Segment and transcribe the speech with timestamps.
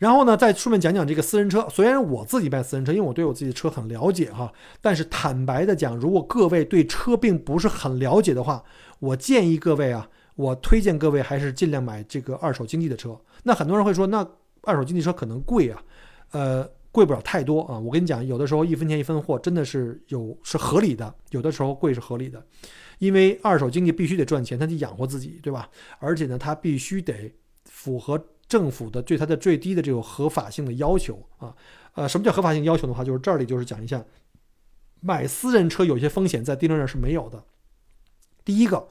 [0.00, 1.68] 然后呢，再顺便讲讲这个私人车。
[1.68, 8.64] 虽然我自己卖私人车，因为我对我自己的车很了解哈，但是坦白的讲，如果各位对车并不是很了解的话，
[8.98, 13.14] 我建议各位啊，我推荐各位还是尽量买这个二手经济的车。
[13.42, 14.26] 那很多人会说，那
[14.62, 15.82] 二手经济车可能贵啊，
[16.30, 17.78] 呃，贵不了太多啊。
[17.78, 22.42] 我跟你讲，有的时候一分钱一分货，真的是有是合理的，有的时候贵是合理的，
[23.00, 25.68] 因为二手经济必须得赚钱，它得养活自己，对吧？
[25.98, 27.30] 而且呢，它必须得
[27.66, 28.18] 符合。
[28.50, 31.54] 政府的对它的最低的这种合法性的要求啊，
[31.94, 34.04] 呃，什么叫合法性要求的话，就是这里就是讲一下，
[35.00, 37.44] 买私人车有些风险在地论上是没有的。
[38.44, 38.88] 第一个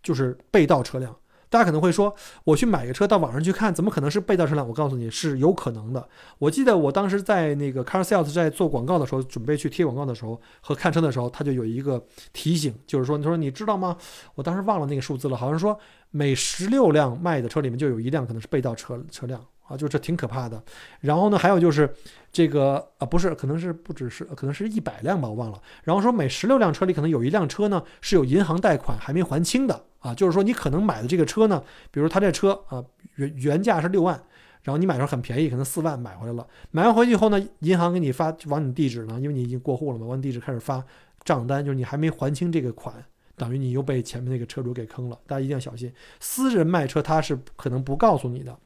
[0.00, 1.19] 就是被盗车辆。
[1.50, 2.14] 大家可能会说，
[2.44, 4.66] 我去买个车，到网上去看，怎么可能是被盗车辆？
[4.66, 6.08] 我告诉你是有可能的。
[6.38, 13.96] 我记得我当时在那个 Car Sales 在做广告的时候，准备去贴广告的时候和看车的时候，他就有一个提醒，就是说，他说你知道吗？
[14.36, 15.78] 我当时忘了那个数字了，好像说
[16.10, 19.44] 每十六辆卖的车里面就有一辆可能是被盗车车辆。
[19.66, 20.60] 啊，就这挺可怕的。
[20.98, 21.88] 然后呢，还有就是
[22.32, 25.62] 这个啊，不是，可能是不只是，可能是一百辆吧，我忘了。
[25.84, 32.84] 然后说每十六辆车里可能有一辆车呢是有银行贷款还没还清的啊，就是说你可能买的这个车呢，比如他这车啊
[33.16, 34.14] 原原价是六万，
[34.62, 36.46] 然后你买的时候很便宜，可能四万买回来了。
[36.70, 40.84] 买完回去以后呢，银行给你发往你地址呢，因为你已经过户了嘛，往你地址开始发
[41.24, 42.94] 账单，就是你还没还清这个款，
[43.36, 45.18] 等于你又被前面那个车主给坑了。
[45.26, 48.58] 大家一定要小心，私人卖车他是可能不告诉你的。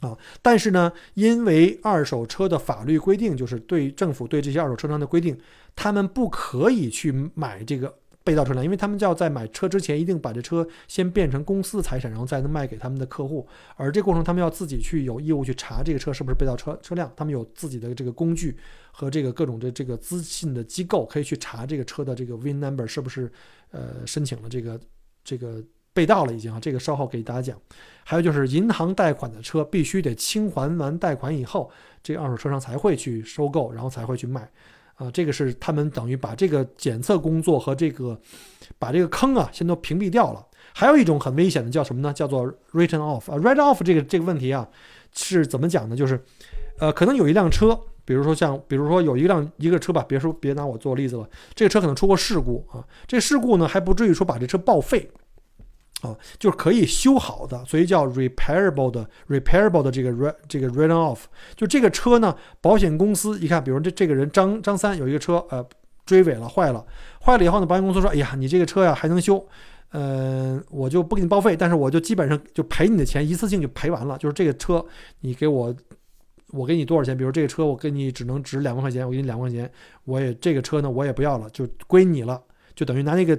[0.00, 5.38] 啊，但是呢，因为二手车的法律规定，就是对政府对这些二手车商的规定，
[5.76, 13.46] 他们不可以去买这个被盗车辆，因为他们就要在买车之前，一定把这车先变成公司财产，然后再能卖给他们的客户。
[13.76, 18.56] 而这过程，他们要自己去有义务去查这个车是不是被盗车车辆，他们有自己的这个工具
[18.90, 23.30] 和这个各种的这个资信的机构，可以去查这个车的这个 VIN number 是不是
[23.70, 24.80] 呃申请了这个
[25.24, 25.62] 这个。
[25.94, 27.60] 被盗了已经啊，这个稍后给大家讲。
[28.02, 31.70] 还有就是银行贷款的车必须得清还完贷款以后，
[32.02, 34.50] 这个二手车商才会去收购，然后才会去卖。
[35.02, 38.18] 啊，这个是他们等于把这个检测工作和这个
[38.78, 40.46] 把这个坑啊先都屏蔽掉了。
[40.72, 42.12] 还有一种很危险的叫什么呢？
[42.12, 44.66] 叫做 written off 啊，write off 这个这个问题啊
[45.12, 45.96] 是怎么讲呢？
[45.96, 46.22] 就是
[46.78, 55.10] 呃，可能有一辆车，比如说像比如说有一辆一个车吧，别说别拿我做例子了，这个车可能出过事故啊，这事故呢还不至于说把这车报废。
[56.02, 61.20] 啊，就是可以修好的，所以叫 repairable 的 repairable 的这个 re 这个 written off。
[61.54, 65.64] 就这个车呢，保险公司一看，比如这这个人张张三有一个车，呃，
[66.04, 66.84] 追尾了，坏了，
[67.24, 69.46] 坏了以后呢，保险公司说，哎呀，你这个车呀还能修，
[69.92, 74.18] 嗯，我就不给你报废，但是我就基本上就赔你的钱，一次性就赔完了。
[74.18, 74.84] 就是这个车，
[75.20, 75.72] 你给我，
[76.50, 77.16] 我给你多少钱？
[77.16, 79.70] 比如这个车我给你只能值两万块钱，我给你两万块钱，
[80.04, 82.42] 我也这个车呢我也不要了，就归你了，
[82.74, 83.38] 就等于拿那个。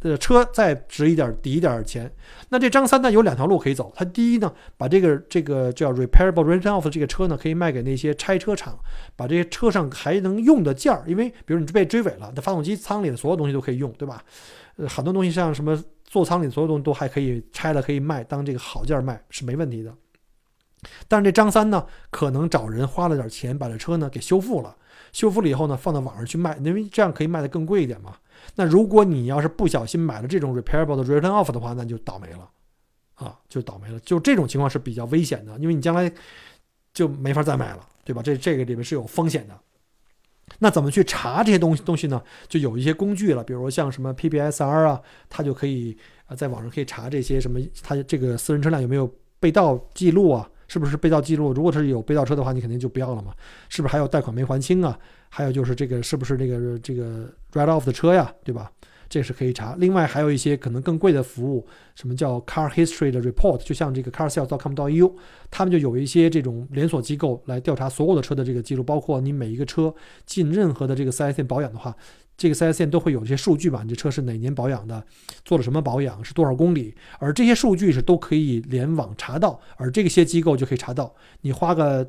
[0.00, 2.12] 呃，车再值一点，抵一点钱。
[2.50, 3.92] 那这张三呢，有两条路可以走。
[3.96, 8.78] 他第一呢，把这个这个叫 repairable written off 这个车呢，可以卖给那些拆车厂，
[9.16, 14.22] 把这些车上还能用的件儿，因为比如你被追尾了，那发动机舱里的所有东西都可以用，对吧？
[14.76, 19.92] 呃，很多东西像什么座舱里所有东西都还可以拆了可以卖，当这个好件儿卖是没问题的。
[21.06, 24.76] 但是这张三呢，可能找人花了点钱把这车呢给修复了，
[25.12, 28.16] 修复了以后呢，放到网上去卖，因为这样可以卖得更贵一点嘛。
[28.54, 32.48] 那如果你要是不小心买了这种 repairable 的 written off 的话，那就倒霉了，
[33.14, 34.00] 啊，就倒霉了。
[34.00, 36.10] 就这种情况是比较危险的，因为你将来
[36.92, 38.22] 就没法再买了，对吧？
[38.22, 39.58] 这这个里面是有风险的。
[40.58, 42.22] 那怎么去查这些东西东西呢？
[42.48, 45.96] 就有一些工具了，比如像什么 PBSR 啊，它就可以
[46.26, 50.48] 啊，在网上可以查这些什么，它这个私人车辆有没有被盗记录啊？
[50.72, 51.52] 是不是被盗记录？
[51.52, 53.34] 如果是有被盗车的话，你肯定就不要了嘛？
[53.68, 54.98] 是不是还有贷款没还清啊？
[55.28, 58.32] 还有就是这个是不是这个这个 write off 的车呀？
[58.42, 58.72] 对吧？
[59.06, 59.76] 这是可以查。
[59.78, 63.58] 另外还有一些可能更贵的服务，什么叫 car history 的 report？
[63.58, 65.14] 就像这个 car sales com 到 u，
[65.50, 69.94] 他们就有一些这种连锁机构来调查所有的车的这个记录，包括你每一个车
[70.24, 71.94] 进任何的这个 4S 店保养的话。
[72.42, 73.84] 这个 4S 店都会有这些数据吧？
[73.84, 75.00] 你这车是哪年保养的？
[75.44, 76.24] 做了什么保养？
[76.24, 76.92] 是多少公里？
[77.20, 81.14] 而这些数据是都可以联网查到，而这些机构就可以查到。
[81.42, 82.04] 你花个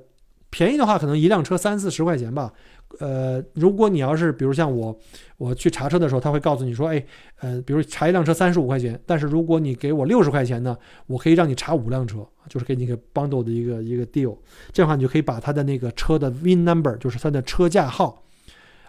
[0.50, 2.52] 便宜的话，可能一辆车三四十块钱吧。
[3.00, 5.00] 呃，如果你要是比如像我，
[5.38, 7.06] 我去查车的时候，他会告诉你说，哎，
[7.42, 10.76] 呃，比如查一辆车三十五块钱，但是如果你给我六十块钱呢，
[11.06, 14.36] 我可以让你查五辆车，就是给你个 bundle 的一个一个 deal。
[14.72, 18.24] 这样的话，你就可以把他的那个车的 VIN number，就是它的车架号。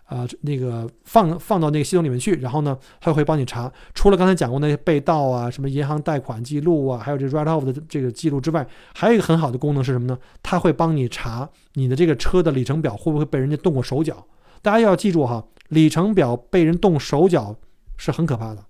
[0.05, 3.73] 啊，那个放放到那个系统里面去，然后呢，它会帮你查。
[3.95, 10.19] 除了刚才讲过那些被盗啊、什么银行贷款记录啊，还有这 write off 的这个记录之外，还有一个很好的功能是什么呢？
[10.43, 14.27] 它会帮你查你的这个车的里程表会不会被人家动过手脚。
[14.61, 17.57] 大家要记住哈，里程表被人动手脚
[17.97, 18.63] 是很可怕的。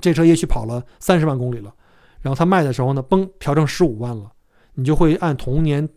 [0.00, 1.74] 这车也许跑了三十万公里了，
[2.20, 4.30] 然后他卖的时候呢，嘣调成十五万了，
[4.74, 5.88] 你就会按同年。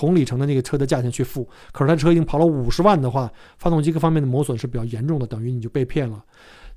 [0.00, 1.46] 同里程的那个车的价钱去付。
[1.72, 6.24] 可是他车已经跑了五十万的话，发动机各方面的磨损是比较严重的，等于你就被骗了。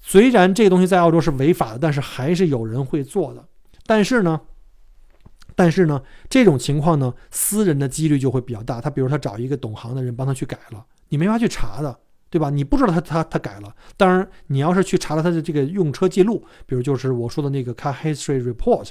[0.01, 3.45] 虽然这个东西在澳洲是违法的，但是还是有人会做的。
[3.85, 4.41] 但是呢，
[5.55, 8.81] 但是呢，这种情况呢，私人的几率就会比较大。
[8.81, 11.99] 他比如他找一个懂行的人帮他去改了，你没法去查的。
[12.33, 12.49] 对吧？
[12.49, 13.71] 你不知道他他他改了。
[13.95, 18.89] 当然，你要是去查了他的这个用车记录，比如就是我说的那个 Car History Report，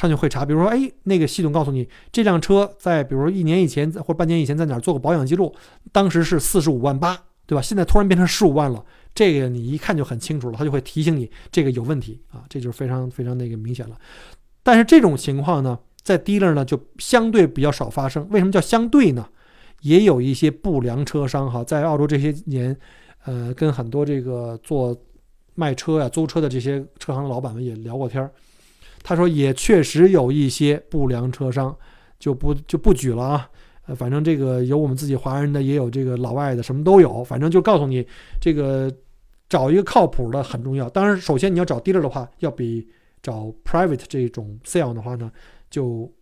[0.00, 0.46] 上去会查。
[0.46, 5.54] 比如说，哎，那个系统告诉你这辆车在比如说一年以前或半年以前在哪儿做过保养记录，
[5.92, 7.14] 当时是四十五万八，
[7.44, 7.60] 对吧？
[7.60, 8.82] 现在突然变成十五万了，
[9.14, 13.96] 这个你一看就很清楚了，他就会提醒你这个有问题啊，这就是非常非常那个明显了。
[14.62, 18.26] 但是这种情况呢，在 dealer 呢就相对比较少发生。
[18.30, 19.28] 为什么叫相对呢？
[19.82, 22.76] 也有一些不良车商哈，在澳洲这些年，
[23.24, 24.96] 呃，跟很多这个做
[25.54, 28.30] 卖车呀、租车的这些车行的老板们也聊过天儿。
[29.02, 31.76] 他说，也确实有一些不良车商，
[32.18, 33.50] 就不就不举了啊。
[33.86, 37.24] 呃，反正这个有我们自己华人的，也有这个老外的，什么都有。
[37.24, 38.06] 反正就告诉你，
[38.40, 38.92] 这个
[39.48, 40.88] 找一个靠谱的很重要。
[40.90, 42.86] 当然，首先你要找 dealer 的话，要比
[43.22, 45.30] 找 private 这种 sale 的话呢，
[45.70, 46.12] 就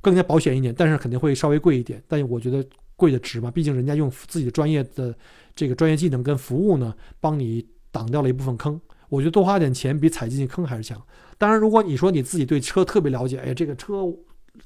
[0.00, 2.02] 更加保险一点，但是肯定会稍微贵一点。
[2.08, 2.64] 但我觉得。
[2.96, 5.12] 贵的值嘛，毕竟人家用自己的专业的
[5.56, 8.80] 这个专业技能跟服务呢，帮你挡掉了一部分坑。
[9.08, 11.02] 我觉得多花点钱比踩进去坑还是强。
[11.38, 14.04] 当然，如果你说你自己对车特别了解，哎，这个车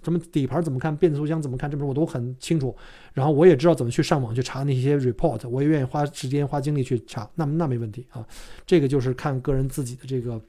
[0.03, 2.77] 什么底盘怎么看，变速箱怎么看，这边我都很清楚。
[3.15, 8.27] 然后我也知道怎么去上网去查那些 report，我也愿意花时间花精力去查，那那没问题啊。
[8.67, 10.41] 这个就是看个人自己的这个，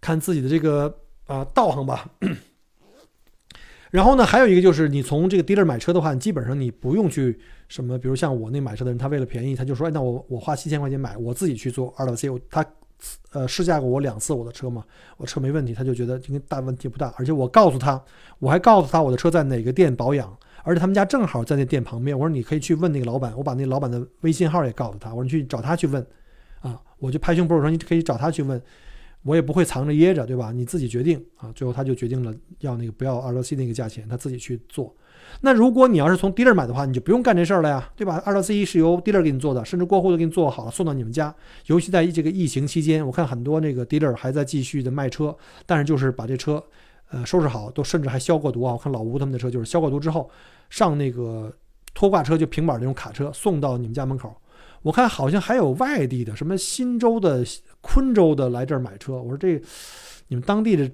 [0.00, 0.94] 看自己的这个
[1.26, 2.10] 啊道行吧。
[3.90, 7.38] 然后呢，还有一个就是你从这个 dealer 买车的话，你基本上你不用去
[7.68, 12.66] 什么，比如像我那买车的人，他为了便宜，他就说，哎，那我我花七千块钱买，我自己去做二 C，他
[13.32, 14.84] 呃试驾过我两次我的车嘛，
[15.16, 18.02] 我车没问题，他就觉得应该大问题不大，而且我告诉他，
[18.38, 26.04] 我还告诉他我的车在哪个店保养，而且他们家正好在那店旁边，我说你可以去问那个老板，我把那老板的微信号也告诉他，我说你去找他去问，
[26.60, 28.60] 啊，我就拍胸脯说你可以找他去问。
[29.26, 30.52] 我也不会藏着掖着，对吧？
[30.52, 31.50] 你自己决定啊。
[31.52, 34.94] 最后他就决定了要那个不要二六 C 那个价钱，他自己去做。
[35.40, 38.22] 那如果你要是从 dealer 买的话，你就不用干这事儿了呀，对吧？
[38.24, 41.34] 二六 C 是由 dealer 给你做的，甚至过户都给你做好了，送到你们家。
[41.66, 45.36] 尤其在这个疫情期间，我看很多那个 dealer 还在继续的卖车，
[45.66, 46.62] 但是就是把这车
[47.10, 48.72] 呃收拾好，都甚至还消过毒啊。
[48.74, 50.30] 我看老吴他们的车就是消过毒之后
[50.70, 51.52] 上那个
[51.92, 54.34] 拖挂车，就平板那种卡车送到你们家门口。
[54.86, 57.44] 我看好像还有外地的，什么新州的。
[57.80, 59.62] 昆州的来这儿买车，我说这
[60.26, 60.90] 你们当地的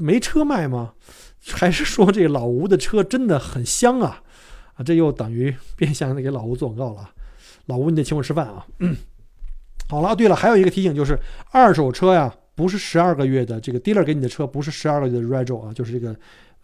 [0.00, 0.94] 没车卖吗？
[1.52, 4.20] 还是说这老吴的车真的很香啊？
[4.74, 7.10] 啊，这又等于变相的给老吴做广告了。
[7.66, 8.66] 老吴，你得请我吃饭啊！
[9.88, 11.16] 好了，对了，还有一个提醒就是，
[11.52, 16.16] 二手车呀，不是十二个月的这个 dealer 给你的车，不是十二个月的 rego 啊，就是这个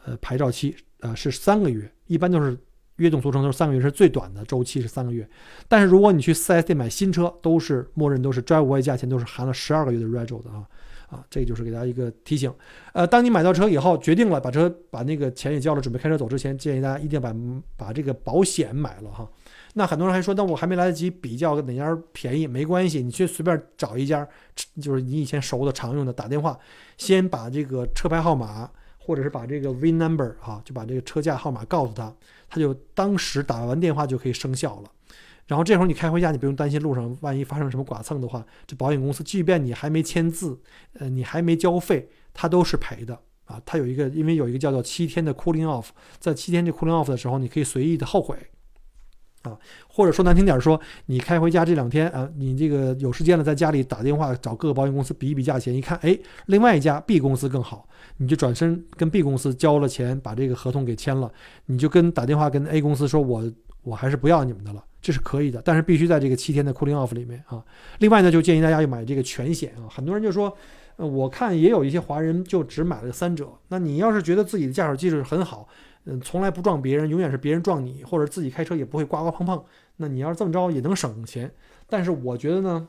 [0.04, 2.56] 呃牌照期啊，是三个月，一般都是。
[2.96, 5.28] 约定俗成都是三个月是最短的周期是三个月，
[5.68, 10.64] 但是如果你去 4S 店买新车，都是默认都是 Drive Away 价钱都是含了十二个月的 Rego 的啊
[11.08, 12.52] 啊，这就是给大家一个提醒。
[12.92, 17.36] 呃，当你买到车以后，决定了把车把那个钱也交了，准备开车走之前，建议大家一定要把
[17.76, 19.28] 把这个保险买了哈。
[19.74, 24.26] 那很多人还说，那我还没来得及比较哪家便宜，没关系，你去随便找一家，
[24.80, 26.58] 就是你以前熟的常用的，打电话
[26.96, 28.70] 先把这个车牌号码。
[28.98, 32.12] 或者是把这个 VIN number 哈，就把这个车架号码告诉他，
[32.56, 34.90] 他就当时打完电话就可以生效了。
[35.46, 40.58] 然后这会儿你开回家，你不用担心路上万一发生什么剐蹭的话，这保险公司即便你还没签字，
[40.94, 43.60] 呃，你还没交费，他都是赔的啊。
[43.66, 48.36] 他有一个，因为有一个叫做七天的 cooling off，在七天这 cooling off 的时候，你可以随意的后悔。
[49.46, 61.30] 啊，或者说难听点说，你开回家这两天啊，你这个有时间了，在家里打电话找各个保险公司比一比价钱，一看，哎，另外一家 B 公司更好，你就转身跟 B 公司交了钱，把这个合同给签了，
[61.66, 63.44] 你就跟打电话跟 A 公司说，我
[63.82, 67.64] 我还是不要你们的了，这是可以的，但是必须在这个七天的 cooling off 里面啊。
[68.00, 70.54] 另外呢，就建议大家要买这个全险啊，很多人就说，
[70.96, 75.68] 我看也有一些华人就只买了三者，那你要是觉得自己的驾驶技术很好。
[76.06, 79.62] 嗯，从来不撞别人，永远是别人撞你，或者自己开车也不会刮刮碰碰。
[79.96, 81.52] 那你要是这么着也能省钱，
[81.88, 82.88] 但是我觉得呢，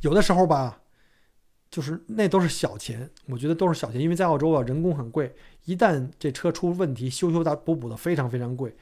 [0.00, 0.80] 有的时候吧，
[1.70, 8.74] 就是那都是小钱，我觉得都是小钱，因为在澳洲啊，人工很贵，一旦这车出问题，修修补补的非常非常贵。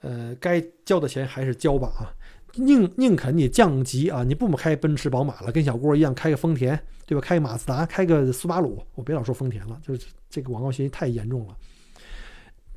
[0.00, 2.14] 呃，该交的钱还是交吧啊，
[2.54, 7.20] 宁宁肯你降级啊，你不开奔驰宝马了，跟小郭一样开个丰田，对吧？
[7.20, 11.56] 开个马自达，开个斯巴鲁，我别老说丰田了，就是这个广告信息太严重了。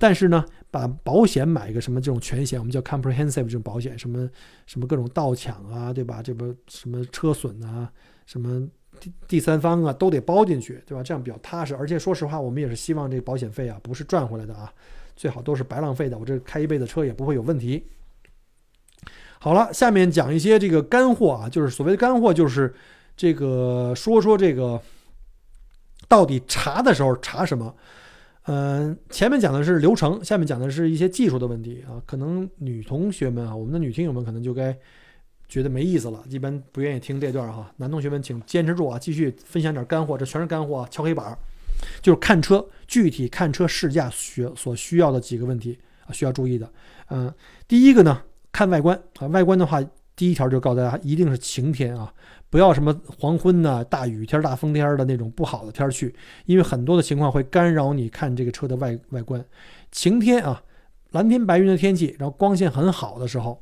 [0.04, 4.30] 但是呢，把保险买一个什么这种全险，我们叫 comprehensive 这种保险，什么
[4.66, 6.22] 什么各种盗抢啊，对吧？
[6.22, 7.90] 这不什么车损啊，
[8.26, 8.68] 什么
[9.00, 11.02] 第第三方啊，都得包进去，对吧？
[11.02, 11.74] 这样比较踏实。
[11.74, 14.70] 而且说实话，我们也是希望这个保险费啊，不是赚回来的啊，
[15.16, 17.86] 最好都是白浪费的，我这开一辈子车也不会有问题。
[19.40, 22.76] 好了，下面讲一些这个干货啊，就是所谓的干货，就是
[23.16, 24.82] 这个说说这个
[26.10, 27.74] 到底查的时候查什么。
[28.46, 32.02] 嗯，前面讲的是流程，下面讲的是一些技术的问题啊。
[32.06, 34.78] 可能女同学们啊，我们的女听友们可能就该
[35.48, 37.72] 觉得没意思了，一般不愿意听这段哈。
[37.78, 41.38] 男同学们请坚持住啊，继续分享点干货，这全是干货啊，敲黑板儿。
[42.02, 46.70] 就是看车，具体看车试驾需所需要的几个问题啊，需要注意的。
[47.10, 47.34] 嗯，
[47.68, 48.22] 第一个呢，
[48.52, 49.82] 看外观啊，外观的话，
[50.16, 52.14] 第一条就告诉大家，一定是晴天啊。
[52.50, 56.14] 不要什么黄昏呐、大雨天、大风天的那种不好的天去，
[56.46, 59.44] 因为很多的情况会干扰你看这个车的外外观。
[59.92, 60.62] 晴天啊，
[61.12, 63.60] 蓝天白云的天气，然后光线很好的时候，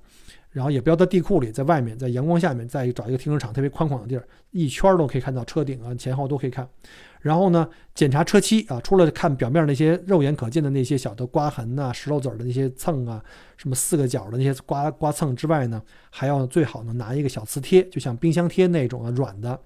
[0.49, 6.67] 然后也不要在地库里，在外面，在阳光下面，再找一个停车场特别宽广的地儿，一圈都可以看到车顶啊，前后都可以看。
[7.21, 13.23] 然后呢，检查车漆啊，除了看表面那些肉眼可见的那些小的刮痕呐、石头子儿的那些蹭啊，
[13.57, 19.59] 什么四个角的那些刮刮蹭之外呢，还要最好呢拿一个小磁贴，就像冰箱贴那种啊，软的，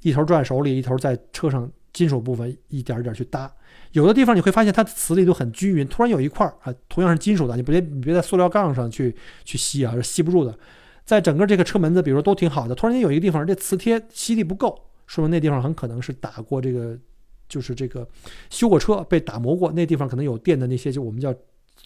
[0.00, 3.52] 一头拽手里，一头在车上金属部分一点一点去搭。
[3.92, 10.58] 有的地方你会发现它的磁力都很均匀，突然有一块儿啊，同样是金属的，你别你别在塑料杠上去去吸啊，是吸不住的。
[11.04, 14.76] 在整个这个车门子，比如说都挺好的，突然间有一个地方这磁贴吸力不够。
[15.12, 16.98] 说明那地方很可能是打过这个，
[17.46, 18.08] 就是这个
[18.48, 21.34] 修过车被打磨过，那地方可能有电的那些，就我们叫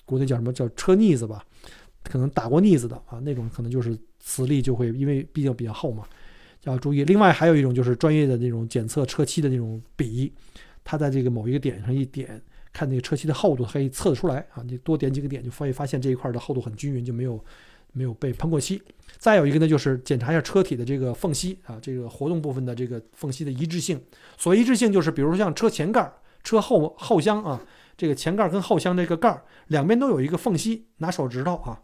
[0.04, 1.44] 国内叫什么叫车腻子吧，
[2.04, 6.04] 可能打过腻子的啊，那种可能就是磁力就会，因为毕竟比较厚嘛，
[6.62, 7.02] 要注意。
[7.04, 10.32] 另外还有一种就是专业的那种检测车漆的那种笔，
[10.84, 12.40] 它在这个某一个点上一点，
[12.72, 17.44] 看那个车漆的厚度可以测得出来啊，你多点几个点就会发现这一块的厚度很均匀，就没有。
[17.96, 18.82] 没有被喷过漆，
[19.16, 23.98] 再有一个呢，就是检查一下车体的这个缝隙啊，这个活动部分的这个缝隙的一致性。
[24.36, 26.12] 所谓一致性，就是比如说像车前盖、
[26.44, 27.58] 车后后箱啊，
[27.96, 31.80] 这个前盖跟后箱这个盖两边都有一个缝隙，拿手指头啊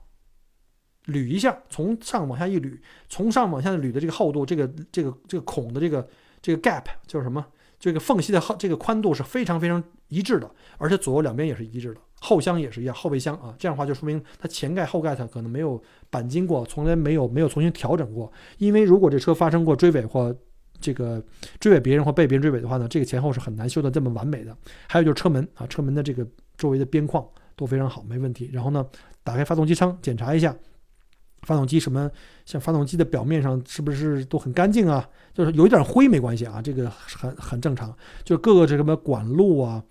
[1.06, 2.78] 捋一下，从上往下一捋，
[3.08, 6.06] 从上往下捋的这个厚度，这个这个这个孔的这个
[6.42, 7.42] 这个 gap 叫什么？
[7.82, 10.48] 这个缝隙的这个宽度是非常非常一致的，
[10.78, 12.00] 而且左右两边也是一致的。
[12.20, 18.32] 后箱也是一样，后备箱啊，这样的话就说明它前盖后盖它可能没有钣金过，从来没有没有重新调整过。
[18.58, 20.32] 因为如果这车发生过追尾或
[20.80, 21.20] 这个
[21.58, 24.56] 追尾别人或被别人追尾的话呢，这个前后是很难修得这么完美的。
[24.86, 26.24] 还有就是车门啊，车门的这个
[26.56, 28.48] 周围的边框都非常好，没问题。
[28.52, 28.86] 然后呢，
[29.24, 30.54] 打开发动机舱检查一下，
[31.42, 32.10] 发动机什么
[32.44, 35.08] 像发动机的表面上是不是都很干净啊？
[35.34, 37.94] 就是有一点灰没关系啊，这个很很正常。
[38.24, 39.82] 就是各个这什么管路啊。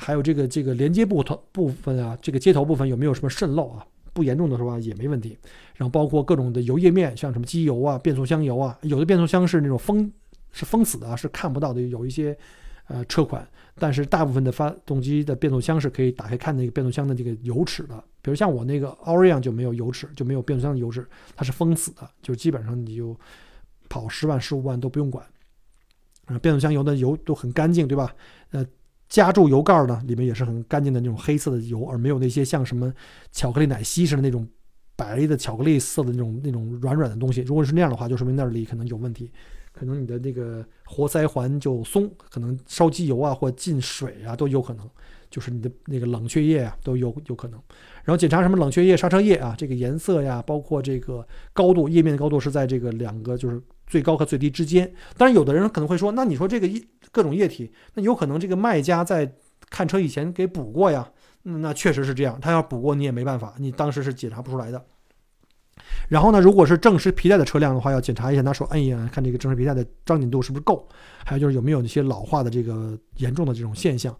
[0.00, 3.84] 还有这个这个连接部头部分啊，这个接头部分有没有什么渗漏啊？
[4.12, 5.36] 不严重的时候啊也没问题。
[5.74, 10.08] 然后包括各种的油液面，像什么机油啊、变速箱油啊，有的变速箱是那种封
[10.52, 11.80] 是封死的啊，是看不到的。
[11.80, 12.36] 有一些
[12.86, 18.04] 呃车款，但是大部分的发动机的变速箱是可以打开看那个变速箱的这个油尺的。
[18.28, 23.18] 比如像我那个 Orion 就没有油尺，就没有变速箱的油尺，它是封死的，就基本上你就
[23.88, 25.24] 跑十万、十五万都不用管。
[26.26, 28.14] 啊，变速箱油的油都很干净，对吧？
[28.50, 28.64] 呃。
[29.08, 32.92] 加注油盖呢，里面也是很干净的那种黑色的油，而没有那些像什么
[33.32, 34.46] 巧克力奶昔似的那种
[34.96, 37.40] 白的巧克力色的那种那种软软的东西。
[37.40, 39.32] 如果是那样的话，就说明那里可能有问题，
[39.72, 44.86] 可能你的那个活塞环就松，可能烧机油啊或进水啊都有可能，
[45.30, 47.60] 就是你的那个冷却液啊都有有可能。
[48.04, 54.90] 然后检查什么冷却液、刹车液啊，这个颜色呀，包括这个高度，液面的高度是在这个两个就是最高和最低之间。
[55.16, 56.84] 当然，有的人可能会说，那你说这个一。
[57.10, 59.32] 各种液体，那有可能这个卖家在
[59.70, 61.10] 看车以前给补过呀，
[61.42, 62.38] 那确实是这样。
[62.38, 64.84] 他要补过你也没办法，你当时是检查不出来的。
[66.06, 70.86] 然后呢，如果是正时皮带的车辆的话，要检查一下，他说：“哎呀，看这个正时皮带的张紧度是不是够，
[71.24, 74.14] 还有就是有没有那些老化的这个严重的这种现象。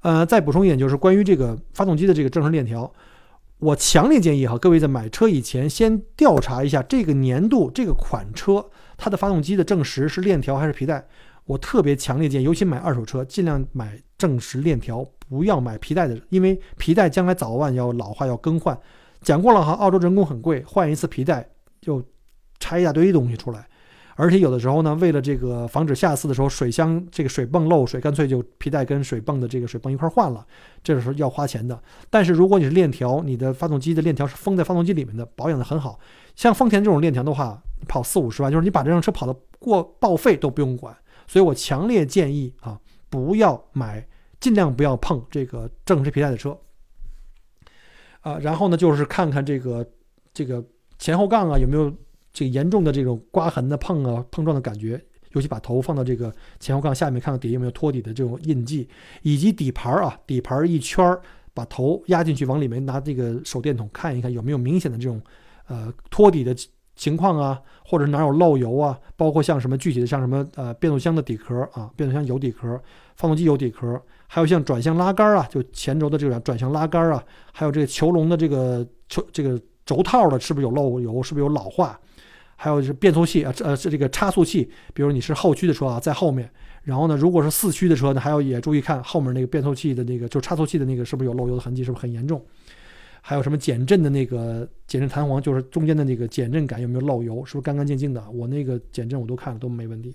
[0.00, 2.90] 呃，再补充一点，就是关于这个发动机的这个正时链条，
[3.58, 8.64] 我强烈建议哈，各位在买车以前先调查一下这个年度这个款车
[8.96, 11.06] 它的发动机的正时是链条还是皮带。
[11.44, 18.78] 我特别强烈建议，尤其买二手车，尽量买正时链条，不要买皮带的，因为皮带将来早晚要老化要更换。
[19.20, 21.46] 讲过了哈，澳洲人工很贵，换一次皮带
[21.80, 22.02] 就
[22.60, 23.66] 拆一大堆东西出来，
[24.20, 30.46] 而且有的时候呢，为了这个防止下次的时候水箱这个水泵漏水，干脆就皮带跟水泵的这个水泵一块换了，
[30.84, 31.82] 这个时候要花钱的。
[32.10, 35.98] 但是如果你是链条，你的发动机的链条是封在发动机里面的，保养的很好，
[36.36, 40.94] 像丰田这种链条的话，跑四五十万，就是你把这辆车跑得过报废都不用管。
[41.26, 44.06] 所以我强烈建议啊，不要买，
[44.38, 46.58] 尽量不要碰这个正时皮带的车。
[48.20, 49.88] 啊，然后呢，就是看看这个
[50.34, 50.62] 这个
[50.98, 51.90] 前后杠啊有没有
[52.32, 58.88] 这个严重的这种刮痕的碰啊碰撞的感觉，尤其把头放到这个前后杠下面，看看底有没有托底的这种印记，
[59.22, 61.16] 以及底盘啊底盘一圈
[61.52, 65.20] 把头压进去，往里面拿这个手电筒看一看，有没有明显的这种
[65.66, 66.54] 呃托底的
[66.96, 72.80] 情况啊，或者哪有漏油啊，包括像什么具体的像什么呃变速箱的底壳啊，变速箱油底壳，
[73.16, 81.98] 发动机油底壳，还有像转向拉杆啊，就前轴的这个转向拉杆啊，还有这个球笼的这个球这个轴套的，是不是有漏油，是不是有老化？
[82.62, 86.46] 还有就是变速器啊，呃是这个差速器，比如你是后驱的车啊，在后面。
[86.82, 92.44] 然后呢，如果是四驱的车呢，还要也注意看后面那个变速器的那个，就是差速器的那个是不是有漏油的痕迹，是不是很严重？
[93.22, 98.22] 还有什么减震的那个减震弹簧，就是中间的那个减震杆有没有漏油，是不是干干净净的？
[98.30, 100.14] 我那个减震我都看了，都没问题。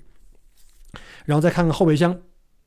[1.25, 2.15] 然后再看看后备箱，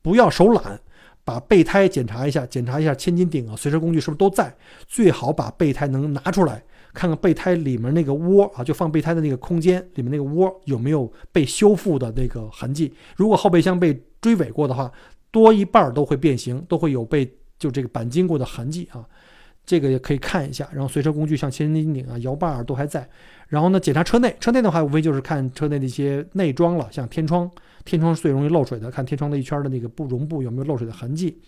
[0.03, 0.81] 不要手懒，
[1.25, 4.53] 把备胎检查一下，检查一下千斤顶啊，随车工具是不是都在？
[4.89, 6.65] 最好把备胎能拿出来。
[6.95, 12.93] 看看备胎里面那个窝啊，就放备胎的那个空间里面那个窝有没有被修复的那个痕迹。
[13.17, 14.91] 如果后备箱被追尾过的话，
[15.31, 19.05] 多一半都会变形，都会有被就这个钣金过的痕迹啊。
[19.65, 20.67] 这个也可以看一下。
[20.73, 23.07] 然后随车工具像千斤顶啊、摇把都还在。
[23.49, 27.51] 然后呢，检查车内，车内的话无非就是看车内的一些内装了，像天窗，
[27.85, 31.39] 天窗是最容易漏水的，看天窗的一圈的那个布绒布有没有漏水的痕迹。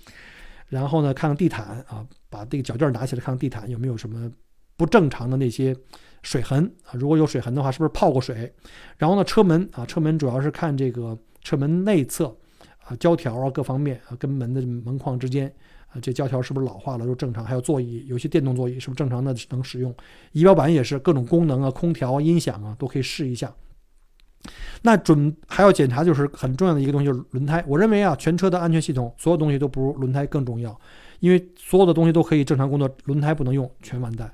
[0.68, 4.30] 然后呢，看看地毯啊，把这个脚垫拿起来看看地毯有没有什么。
[4.80, 5.76] 不正常的那些
[6.22, 8.50] 水痕啊，如果有水痕的话，是不是泡过水？
[8.96, 12.34] 然后呢，车门啊，车门主要是看这个车门内侧
[12.86, 15.54] 啊，胶条啊，各方面啊，跟门的门框之间
[15.88, 17.04] 啊，这胶条是不是老化了？
[17.04, 17.44] 都正常。
[17.44, 19.94] 还有座椅，有些电动座椅是不是正常的能使用？
[20.32, 23.54] 仪表板也是各种功能啊，空调、音响啊，都可以试一下。
[24.80, 27.62] 那准还要检查，就是很重要的一个东西，就是轮胎。
[27.68, 30.74] 我认为啊，全车的安全系统，所有东西都不如轮胎更重要，
[31.18, 34.32] 因为所有的东西都可以正常工作，轮胎不能用，全完蛋。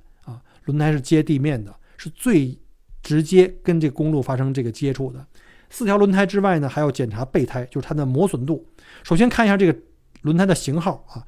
[0.67, 2.57] 轮胎是接地面的，是最
[3.03, 5.27] 直接跟这公路发生这个接触的。
[5.69, 8.65] 四条轮胎之外呢，还要检查备胎，就是它的磨损度。
[9.03, 9.77] 首先看一下这个
[10.23, 11.27] 轮胎的型号啊，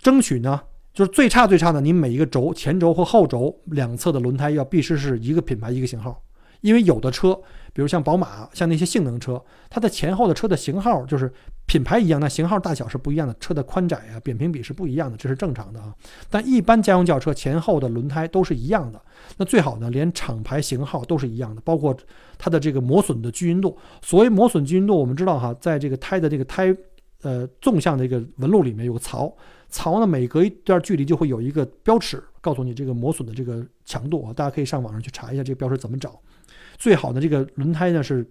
[0.00, 0.60] 争取呢
[0.94, 6.22] 就是最差最差的，你每一个轴前轴和后轴两侧的轮胎要必须是一个品牌一个型号，
[6.62, 7.38] 因为有的车。
[7.74, 11.32] 比如像宝马，像那些性能车，它的前后的车的型号就是
[11.64, 15.90] 品牌一样，那型号大小是不一样的，车的宽窄啊、扁平比是不一样的，这是正常的啊。
[16.28, 19.00] 但一般家用轿车前后的轮胎都是一样的，
[19.38, 21.96] 那最好呢，连厂牌型号都是一样的，包括
[22.36, 23.78] 它的这个磨损的均匀度。
[24.02, 26.76] 所谓磨损均匀度，我们知道哈，在这个胎的这个胎
[27.22, 29.34] 呃纵向的一个纹路里面有个槽，
[29.72, 34.32] 槽呢每隔一段距离就会有一个标尺，告诉你这个磨损的这个强度啊。
[34.32, 36.20] 大家可以上网上去查一下这个标尺怎么找。
[36.78, 38.24] 最好的这个轮胎呢是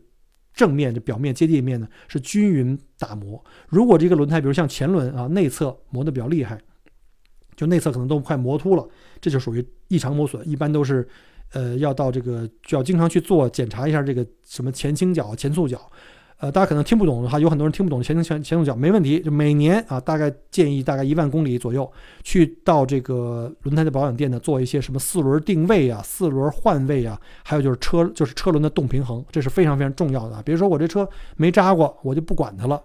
[0.53, 3.43] 正面的表面接地面呢是均匀打磨。
[3.67, 6.61] 如果这个轮胎，比如像前轮啊内侧磨得比较厉害，
[7.55, 8.87] 就内侧可能都快磨秃了，
[9.19, 10.47] 这就属于异常磨损。
[10.47, 11.07] 一般都是，
[11.53, 15.91] 呃，要到这个就要经常去做检查一下这个什么前倾角、前速角。
[16.41, 19.19] 呃，大家可能听不懂的话，有很多人听不懂前倾前前速角，没问题。
[19.19, 21.89] 就每年啊，大概建议大概一万公里左右，
[22.23, 30.41] 去到这个轮胎的保养店呢，做一些什么四轮定位啊、四轮换位啊，还有就是车就是车轮的动平衡，这是非常非常重要的啊。
[30.43, 32.81] 比如说我这车没扎过，我就不管它了。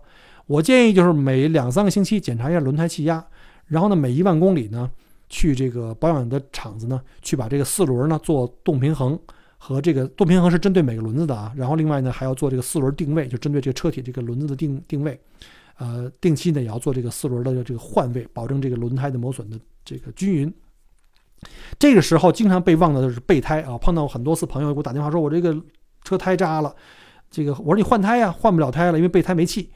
[0.47, 3.25] 我建议就是每两三个星期检查一下轮胎气压，
[3.69, 4.91] 然后呢，每一万公里呢，
[5.31, 9.19] 去这个保养的厂子呢，去把这个四轮呢做动平衡。
[9.59, 15.19] 和这个动平衡是针对每个轮子的啊，然后另外呢还要做这个四轮定位，就针对这个车体这个轮子的定定位，
[15.79, 20.53] 呃，定期呢也要做这个四轮的这个换位，保证这个轮胎的磨损的这个均匀。
[21.79, 25.57] 这个时候经常被忘的就是备胎啊，碰到很多次朋友给我打电话说，我这个
[26.05, 26.75] 车胎扎了，
[27.31, 29.71] 这个我说你换胎呀，换不了胎了，因为备胎没气。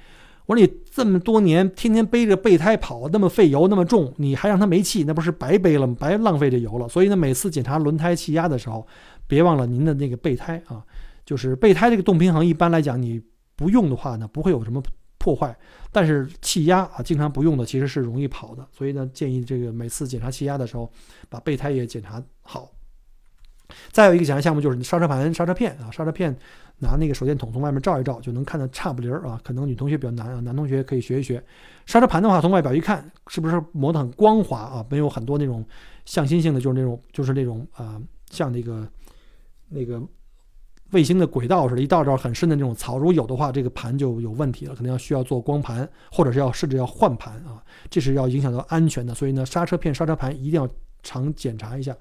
[0.47, 5.97] 我说你这么多年天天背着备胎跑，那么费油，那么重，你还让它没气，那不是白背了吗？
[5.99, 6.89] 白浪费这油了。
[6.89, 8.87] 所以呢，每次检查轮胎气压的时候。
[9.31, 10.85] 别忘了您的那个备胎啊，
[11.25, 13.23] 就是备胎这个动平衡，一般来讲你
[13.55, 14.83] 不用的话呢，不会有什么
[15.19, 15.57] 破坏。
[15.93, 18.67] 但是气压啊，经常不用的其实是容易跑的。
[18.73, 20.91] 所以呢，建议这个每次检查气压的时候，
[21.29, 22.73] 把备胎也检查好。
[23.93, 26.37] 再有一个检查项目就是你刹车盘、刹车片啊，刹车片
[26.79, 29.41] 拿那个手电筒从外面照一照，就能看得差不离儿啊。
[29.45, 31.41] 可能女同学比较难啊，男同学可以学一学。
[31.87, 34.85] 刹车盘的话，从外表一看，是不是磨得很光滑啊？
[34.91, 35.65] 没有很多那种
[36.05, 38.85] 向心性的，就是那种就是那种啊，像那个。
[39.71, 40.03] 那个
[40.91, 49.15] 卫星的轨道似的，一道道很深的那种槽，如果有的话，这个盘就有问题了，可能要需要做光盘，或者是要甚至要换盘啊，这是要影响到安全的。
[49.15, 50.69] 所以呢，刹车片、刹车盘一定要
[51.03, 51.97] 常检查一下，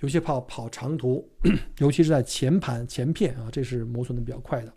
[0.00, 1.28] 尤其跑跑长途，
[1.78, 4.72] 尤其是在前盘、前片啊，这是磨损的比较快的。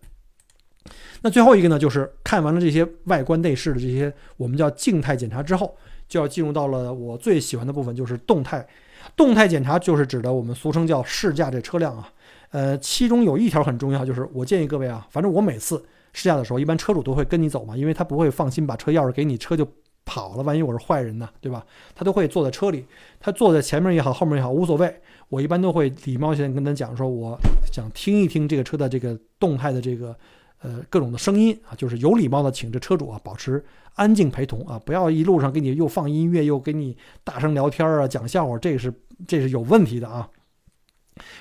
[1.21, 5.75] 那最后一个呢，就是看完了这些外观内饰的这些我们叫静态检查之后，
[6.07, 8.67] 就要进入到了我最喜欢的部分，就是动态。
[9.15, 12.11] 动态检查就是指的我们俗称叫试驾这车辆啊，
[12.55, 19.67] 呃，其中有一条很重要，就是我建议各位啊，反正我每次试驾的时候，一般车主都会跟你走嘛，因为他不会放心把车钥匙给你，车就
[20.05, 21.65] 跑了，万一我是坏人呢，对吧？
[21.93, 22.85] 他都会坐在车里，
[23.19, 25.01] 他坐在前面也好，后面也好，无所谓。
[25.27, 27.37] 我一般都会礼貌性跟他讲说，我
[27.73, 30.15] 想听一听这个车的这个动态的这个
[30.61, 33.61] 呃各种的声音啊，就是有礼貌的请这车主啊保持
[33.95, 38.93] 安静陪同啊，不要一路上给你又放音乐又给你大声聊天啊讲笑话，这个是
[39.27, 40.29] 这是有问题的啊。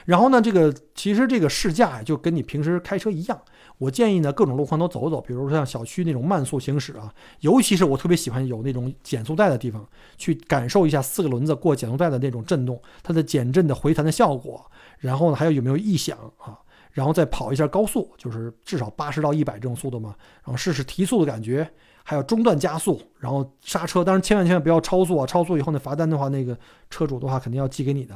[0.07, 3.41] 然后呢，这个其实这个试驾就跟你平时开车一样。
[3.79, 9.85] 我建议呢，各种路况都走走，比如说像小区那种慢速行驶啊，尤其是我特别喜欢有那种减速带的地方，
[10.17, 14.65] 去感受一下四个轮子过减速带的那种震动，它的减震的回弹的效果。
[14.99, 16.57] 然后呢，还有有没有异响啊？
[16.93, 20.15] 然后再跑一下高速，就是至少八十到一百这种速度嘛。
[20.45, 21.69] 然后试试提速的感觉，
[22.05, 24.05] 还有中段加速，然后刹车。
[24.05, 25.27] 当然，千万千万不要超速啊！
[25.27, 26.57] 超速以后那罚单的话，那个
[26.89, 28.15] 车主的话肯定要寄给你的。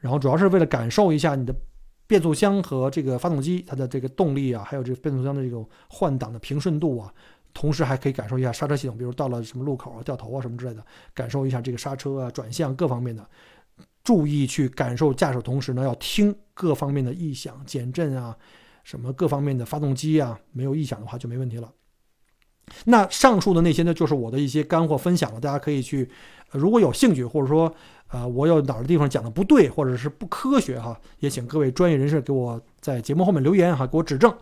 [0.00, 1.54] 然后主要是为了感受一下你的
[2.06, 7.12] 变速箱和这个发动机它的这个动力啊，还有这个变速箱的这种换挡的平顺度啊，
[7.54, 10.84] 同时还可以感受一下刹车系统，比如到了什么路口啊、掉头啊什么之类的，
[11.14, 13.24] 感受一下这个刹车啊、转向各方面的。
[14.02, 18.34] 注意去感受驾驶，同时呢要听各方面的异响、减震啊，
[18.82, 21.70] 什么各方面的发动机啊，没有异响的话就没问题了。
[22.86, 26.10] 那上述的那些呢，就是我的一些干货分享了，大家可以去，
[26.50, 27.72] 如果有兴趣或者说。
[28.10, 34.36] 啊，我有哪儿的地方讲的不对，或者是不科学哈，也请各位专业人士给我在节目后面留言哈，给我指正。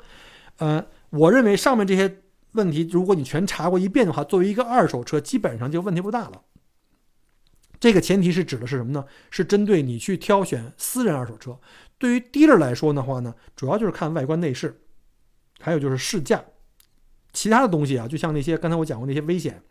[0.57, 6.42] 呃，我认为上面这些问题，如果你全查过一遍的话，作为一个二手车，基本上就问题不大了。
[7.78, 9.04] 这个前提是指的是什么呢？
[9.31, 11.61] 是针对你去挑选私人二手车。
[11.98, 14.81] 对于 dealer 来说的话呢，主要就是看外观内饰，
[15.61, 16.42] 还有就是试驾，
[17.35, 19.62] 其他的东西啊，就像那些刚才我讲过那些危险。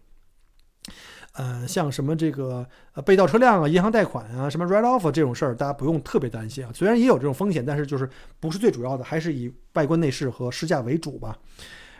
[1.37, 6.71] 呃，像什么这个呃被盗车辆啊、银行贷款啊、什么 write off 这种事儿，大家不用特别担心啊。
[6.73, 11.37] 虽然也有这种风险，但是就是不是最主要的，还是以外观内饰和试驾为主吧。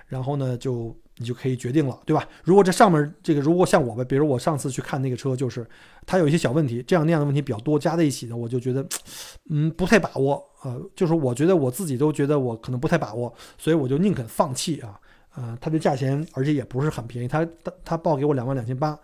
[0.08, 2.26] 然后呢，就你就可以决定了，对吧？
[2.44, 5.68] 如果这上面这个，如果像我吧，比如我上次去看那个车，就是
[6.06, 8.84] 它有一些小问题，这样那样的问题比较多，加在一起呢，我就觉得
[9.50, 15.00] 嗯不太把握呃，就是我觉得我自己都觉得我可能不太把握，所以我就宁肯放弃啊。
[15.36, 18.98] 呃，它的价钱而且也不是很便宜，它它它报给我两万两千八。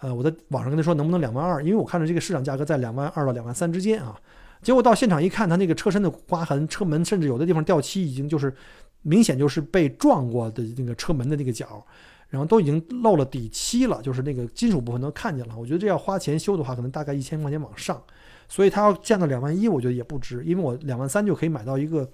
[0.00, 4.18] 呃，我在网上跟他说能不能两万二，因为我看着这个市场价格在两万二到两万三之间啊。
[4.62, 8.54] 结果到现场一看，他那个车身的刮痕，车门甚至有的地方掉漆，已经就是
[9.02, 11.82] 明显就是被撞过的那个车门的那个角，
[12.28, 15.54] 然后都已经漏了底漆了，就是那个金属部分都看见了。
[15.56, 18.02] 我觉得这要花钱修的话，可能大概一千块钱往上，
[18.48, 22.06] 所以他要降到两万一，我觉得也不值，因为我两万三就可以买到一个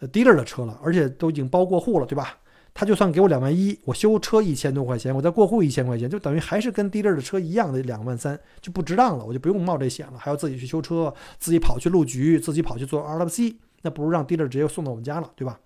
[0.00, 2.38] 呃 dealer 的车了，而且都已经包过户了，对吧？
[2.74, 15.60] 他就算给我两万一，我修车一千多块钱，我再过户一千块钱，就等于还是跟 dealer 的车一样的两万三，就不值当了，我就不用冒这险了，还要自己去修车，自己跑去路局，自己跑去做 RWC，那不如让 dealer 直接送到我们家了，对吧？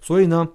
[0.00, 0.48] 所以呢，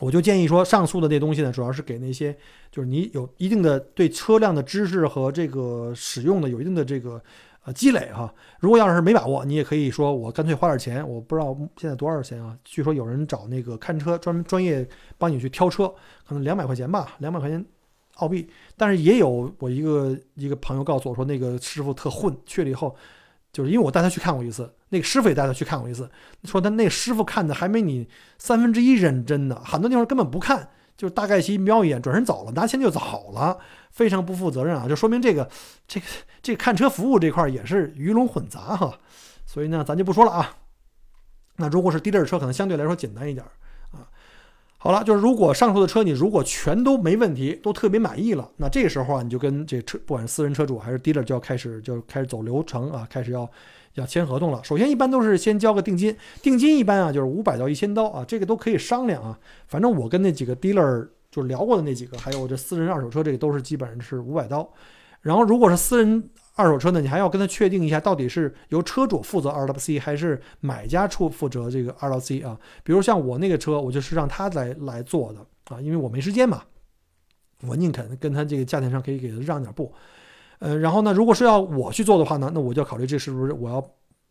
[0.00, 2.36] 我就建议说，上述的这东西呢，主要是给那些
[2.72, 7.22] 就是你有一定的对车辆的知识和这个使用的有一定的这个。
[7.64, 12.54] 啊，积累哈，如果要是没把握，你也可以说我干脆花点钱，我不知道现在多少钱啊？
[12.62, 15.88] 据说有人找那个看车专门专业帮你去挑车，
[16.28, 17.64] 可能两百块钱吧，两百块钱
[18.16, 18.46] 澳币。
[18.76, 22.94] 但是也有我一个一个朋友告诉我说，那个师傅特混，去了以后，
[23.50, 26.10] 就是因为我带他去看过一次，那个师傅也带他去看过一次，
[26.44, 30.68] 说他那师傅看的还没你三分之一认真呢，很多地方根本不看。
[30.96, 33.58] 就大概其瞄一眼，转身走了，拿钱就走了，
[33.90, 34.86] 非常不负责任啊！
[34.88, 35.48] 就说明这个，
[35.88, 36.06] 这个，
[36.42, 38.98] 这个看车服务这块也是鱼龙混杂哈。
[39.44, 40.56] 所以呢，咱就不说了啊。
[41.56, 43.44] 那如果是低点车，可能相对来说简单一点。
[44.84, 53.50] 好了，就是如果上述的车你如果全都没问题，都特别满意了，那这个时候啊，你就跟这车，不管是私人车主还是 dealer，就要开始就开始走流程啊，开始要。
[53.94, 59.38] 要签合同了，首先一般都是先交个定金，定金一般啊就是五百到一千刀啊，这个都可以商量啊。
[59.68, 64.68] 反正我跟那几个 dealer 就聊过的那几个，还有这私人二手车，这个都是基本上是五百刀。
[65.20, 72.58] 然后如果是私人二手车呢，你还要跟他确定一下，到底是由车主负责 RWC 还是买家处负责这个 RWC 啊？
[72.82, 75.40] 比如像我那个车，我就是让他来来做的
[75.74, 76.62] 啊，因为我没时间嘛，
[77.66, 79.92] 我宁肯跟他这个价钱上可以给他让点步。
[80.60, 83.84] 呃，然后呢，如果是要我去做的话呢，那我就要考虑这是不是我要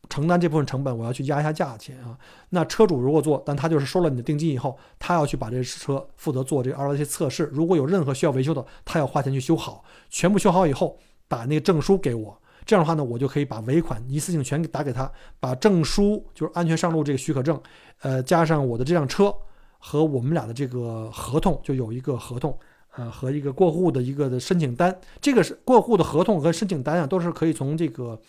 [0.09, 2.17] 承担这部分成本，我要去压一下价钱啊。
[2.49, 10.97] 那车主如果做，但他就是收了你的定金以后，他要去把这车负责做这个 RWC 测试，如果有任何需要维修的，他要花钱去修好，全部修好以后，
[11.33, 17.59] 把那个证书给我，这样的话呢，我就可以把尾款一次性全打给他，把证书就是安全上路这个许可证，
[18.01, 19.33] 呃，加上我的这辆车
[19.79, 22.55] 和我们俩的这个合同，就有一个合同。
[22.95, 28.21] 呃，和一个过户的一个的申请单，这个是过户的合同和申请单啊，都是可以从这个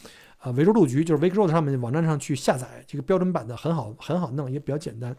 [0.42, 5.14] 呃维州路局，就是 Vic Road 上面网站上去下载，这个标准版的很好，很好弄，也比较简单。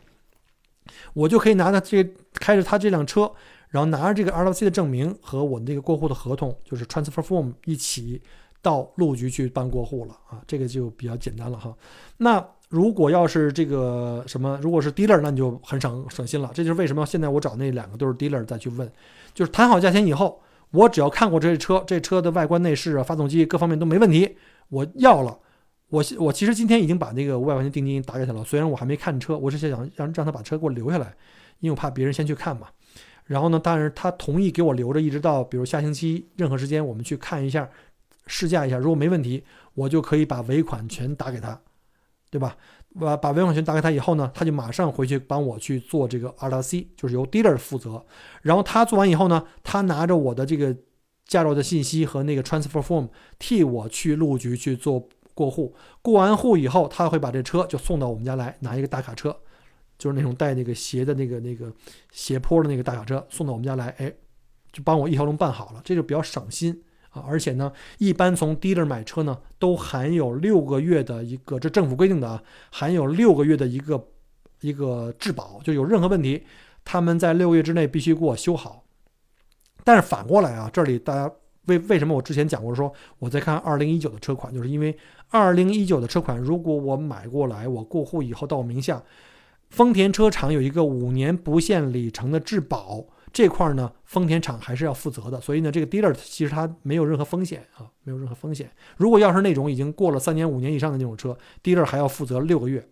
[1.13, 3.31] 我就可以拿着这开着他这辆车，
[3.75, 8.21] 然后拿着这个 RWC 的证明和我那个过户的合同，就是 transfer form 一起
[8.61, 11.75] 到路局去办过户了啊，这个就比较简单了哈。
[12.15, 16.49] 那如果要是这个什么，如果是 dealer，那你就很省省心了。
[16.53, 18.89] 这就是为什么现在我找那两个都是 dealer 再去问，
[19.33, 24.37] 就是谈好价钱以后，我只要看过这车，这车的外观内饰啊、发动机各方面都没问题，
[24.69, 25.37] 我要了。
[25.89, 31.13] 我我其实今天已经把那个五百块钱定金打给他了，虽然我还没看车，我是想让让他把车给我留下来，
[31.59, 32.67] 因为我怕别人先去看嘛。
[33.25, 37.69] 然后呢，但是他同意给我留着，一直到比如下星期任何时间我们去看一下
[38.27, 41.59] 试驾一下，如果没问题，我就可以把尾款全打给他，
[42.29, 42.55] 对吧？
[42.99, 48.05] 把把尾款全打给他以后呢，他就马上回去帮我去做这个 RWC，就是由 dealer 负责。
[48.41, 50.75] 然后他做完以后呢，他拿着我的这个
[51.25, 53.09] 驾照的信息和那个 transfer form
[53.39, 55.07] 替我去路局去做。
[55.37, 59.35] 过户，过完户以后，他会把这车就送到我们家来，拿一个大卡车，
[59.97, 61.71] 就是那种带那个斜的那个那个
[62.11, 64.13] 斜坡的那个大卡车，送到我们家来，哎，
[64.71, 67.23] 就帮我一条龙办好了，这就比较省心啊。
[67.27, 74.07] 而且呢，一般从 dealer 买车呢，都含有六个月的一个，这政府规定的啊，含有六个月的一个
[74.61, 76.43] 一个质保，就有任何问题，
[76.83, 78.85] 他们在六个月之内必须给我修好。
[79.83, 81.31] 但是反过来啊，这里大家。
[81.67, 84.95] 为为什么我之前讲过说我在看二零一九的车款，就是因为
[85.29, 89.01] 二零一九的车款，如果我买过来，我过户以后到我名下，
[89.69, 95.39] 丰田车厂有一个五年不限里程的质保，这块儿呢，丰田厂还是要负责的。
[95.41, 98.71] 所以呢，这个 dealer 其实它没有任何风险啊，没有任何风险。
[98.97, 102.87] 如果要是那种已经过了三年、五年以上的那种车，dealer 还要负责六个月。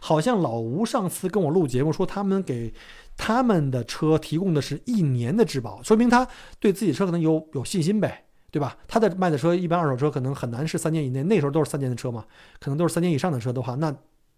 [0.00, 2.72] 好像老吴上次跟我录节目说，他们给。
[3.20, 6.24] 他们的车提供的是一年的质保，说明他
[6.60, 8.78] 对自己车可能有有信心呗，对吧？
[8.86, 12.24] 他的卖的车一般二手车可能很难是三年以内，那时候都是三年的车嘛，
[12.60, 13.92] 可能都是三年以上的车的话，那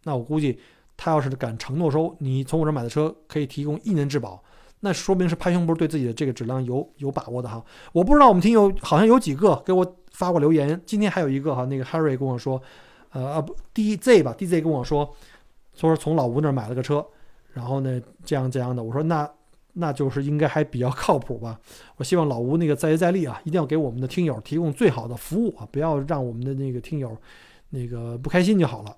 [0.05, 0.59] 那我估计
[1.03, 4.43] 他要是敢承诺说你从我这买的车可以提供一年质保，
[4.81, 7.65] 那说明是拍胸脯对自己的这个质量有有把握的哈。
[7.93, 12.61] 我不知道我们听友好像有几个给我发过留言，今天还有一个哈，那个 Harry 跟我说，
[13.13, 15.11] 呃啊不 DZ 吧，DZ 跟我说，
[15.73, 17.03] 说从老吴那买了个车。
[17.53, 19.29] 然后呢，这样这样的，我说那
[19.73, 21.59] 那就是应该还比较靠谱吧。
[21.97, 27.17] 我希望老吴那个再接再厉啊，一定要给我们的听友提供最好的服务啊，不要让我们的那个听友
[27.71, 28.97] 那个不开心就好了。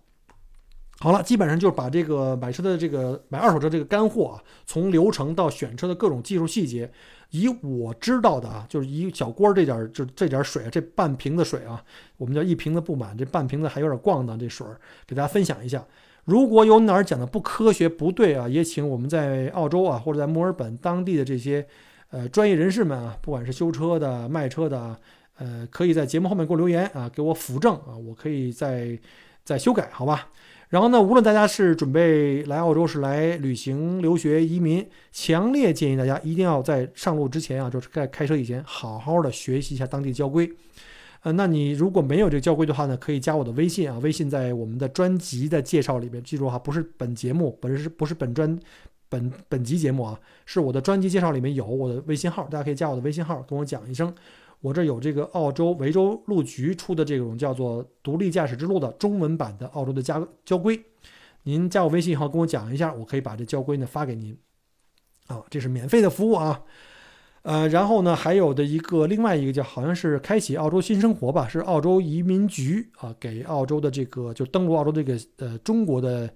[1.02, 6.88] 好了，基本上就是把这个买车的这个买二手车这个干货啊，从流程到选车的各种技术细节，
[7.30, 11.82] 以我知道的啊，就是一小锅这点就这点水，这半瓶子水啊，
[12.18, 15.84] 我们叫一瓶子不满，这半瓶子还有点逛荡，这水儿给大家分享一下。
[16.24, 21.66] 如果有哪儿讲的不科学不对啊，也请我们在澳洲啊或者在墨尔本当地的这些
[22.10, 24.96] 呃专业人士们啊，不管是修车的、卖车的，
[25.38, 28.96] 呃，可以在节目后面给我留言啊，给我辅正啊，我可以再
[29.42, 30.28] 再修改，好吧？
[30.72, 40.50] 然后呢，无论大家是准备来澳洲是来旅行、留学、移民，强烈建议大家一定要在上路之前啊，就是在开车以前，好好的学习一下当地交规。
[41.24, 48.58] 呃，那你如果没有这个交规的话呢，可以加我的微信啊，微信在我们的专辑的介绍里边，记住哈，不是本节目，本是不是本专
[49.10, 54.12] 本本集节目啊，是我的专辑介绍里面有我的微信号，大家可以加我的微信号，跟我讲一声，
[54.62, 60.80] 我这有这个澳洲维州路局出的这种叫做《独立驾驶之路》的中文版的澳洲的交交规，
[61.42, 64.34] 您加我微信以后跟我讲一下，我可以把这交规呢发给您，
[65.26, 66.62] 啊，这是免费的服务啊。
[67.42, 76.32] 呃，然后呢，还有的一个另外一个叫好像是开启澳洲新生活吧，是澳洲移民局啊，给澳洲的这个就登陆澳洲这个呃中国的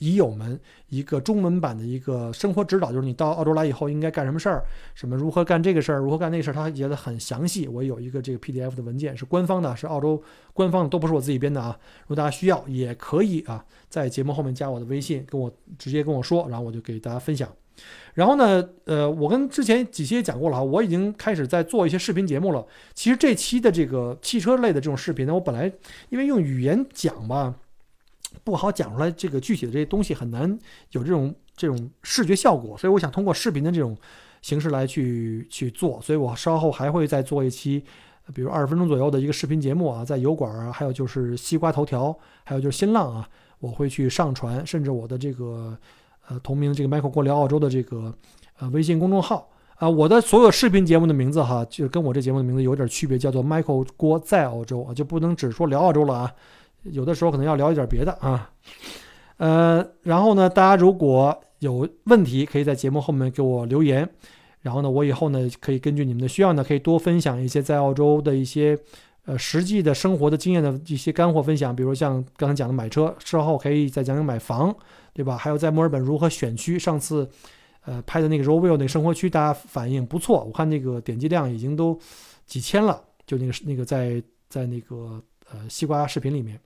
[0.00, 0.58] 已友们
[0.88, 7.68] 一个中文版的一个生活指导，就是你到澳洲来以后应该干什么事儿，什么如何干这个事儿，如何干那个事儿，他写的很详细。
[7.68, 10.20] 我有一个这个 PDF 的文件是官方的，是澳洲
[10.52, 11.78] 官方的，都不是我自己编的啊。
[12.02, 17.48] 如果大家需要，也可以啊，在节目后面加我的微信，跟我直接跟我说，然后我就给大家分享。
[18.12, 22.66] 然后呢，呃，我跟之前几期也讲过了哈，我已经开始在做一些视频节目了。
[22.94, 25.70] 其实这期的这个汽车类的这种视频呢，我本来
[26.08, 27.54] 因为用语言讲吧，
[28.44, 30.58] 不好讲出来这个具体的这些东西，很难
[30.92, 33.96] 有这种这种视觉效果，所以我想通过视频的这种
[34.42, 36.00] 形式来去去做。
[36.02, 37.82] 所以我稍后还会再做一期，
[38.34, 45.76] 比如二十分钟左右的一个视频节目啊，在油管啊，还有就是西瓜头条，还有就是新浪啊，我会去上传，甚至我的这个。
[46.28, 48.14] 呃，同名这个 Michael 郭聊澳洲的这个
[48.60, 56.32] 呃微信公众号啊，我的所有视频节目的名字哈，就跟我这节目的名字有点区别，叫做 Michael 郭在澳洲啊，就不能只说聊澳洲了啊，
[56.84, 58.50] 有的时候可能要聊一点别的啊。
[59.36, 64.08] 呃，然后呢，大家如果有问题，可以在节目后面给我留言，
[64.60, 68.78] 然后呢，我以后呢可以根据你们的需要呢，可以多分享一些在澳洲的一些
[69.24, 74.74] 呃实际的生活的经验的一些干货分享，比如像刚才讲的买车，之后可以再讲讲买房。
[75.12, 75.36] 对吧？
[75.36, 76.78] 还有在墨尔本如何选区？
[76.78, 77.28] 上次，
[77.84, 81.98] 呃拍的那个 Roville 那个生活区，大家反应不错，我看那个点击量已经都
[82.46, 86.58] 几千了，就那个那个在在那个呃西瓜视频里面。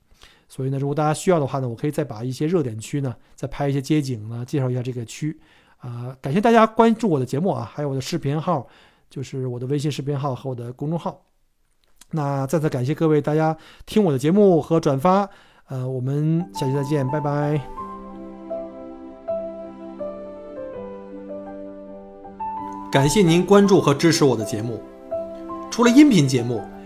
[0.54, 5.36] 所以呢，如果大家需要的话呢，我可以再把一些热点区呢，再拍一些街景呢，介绍一下这个区。
[5.78, 8.64] 啊，感谢大家关注我的节目啊，还有我的视频号，
[9.10, 11.22] 就是我的微信视频号和我的公众号。
[12.12, 15.28] 那再次感谢各位大家听我的节目和转发。
[15.66, 17.60] 呃，我们下期再见，拜拜。
[22.92, 24.80] 感谢您关注和支持我的节目。
[25.68, 26.62] 除了音频节目，